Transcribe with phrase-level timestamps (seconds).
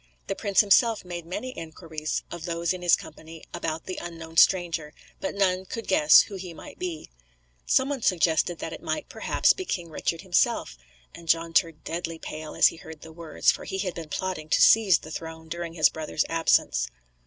[0.25, 4.95] The prince himself made many inquiries of those in his company about the unknown stranger;
[5.19, 7.11] but none could guess who he might be.
[7.67, 10.75] Someone suggested that it might, perhaps, be King Richard himself;
[11.13, 14.49] and John turned deadly pale as he heard the words, for he had been plotting
[14.49, 16.87] to seize the throne during his brother's absence.